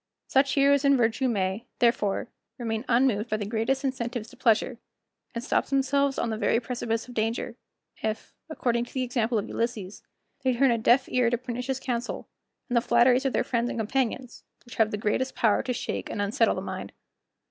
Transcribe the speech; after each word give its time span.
Such 0.25 0.53
heroes 0.55 0.83
in 0.83 0.97
virtue 0.97 1.27
may, 1.27 1.67
therefore, 1.77 2.27
remain 2.57 2.85
unmoved 2.89 3.29
by 3.29 3.37
the 3.37 3.45
greatest 3.45 3.83
incentives 3.85 4.31
to 4.31 4.35
pleasure, 4.35 4.79
and 5.35 5.43
stop 5.43 5.67
themselves 5.67 6.17
on 6.17 6.31
the 6.31 6.39
very 6.39 6.59
precipice 6.59 7.07
of 7.07 7.13
danger; 7.13 7.55
if, 8.01 8.33
according 8.49 8.85
to 8.85 8.93
the 8.95 9.03
example 9.03 9.37
of 9.37 9.47
Ulysses, 9.47 10.01
they 10.43 10.55
turn 10.55 10.71
a 10.71 10.79
deaf 10.79 11.07
ear 11.07 11.29
to 11.29 11.37
pernicious 11.37 11.79
counsel, 11.79 12.27
and 12.67 12.75
the 12.75 12.81
flatteries 12.81 13.25
of 13.25 13.33
their 13.33 13.43
friends 13.43 13.69
and 13.69 13.77
companions, 13.77 14.43
which 14.65 14.77
have 14.77 14.89
the 14.89 14.97
greatest 14.97 15.35
power 15.35 15.61
to 15.61 15.71
shake 15.71 16.09
and 16.09 16.19
unsettle 16.19 16.55
the 16.55 16.61
mind. 16.61 16.93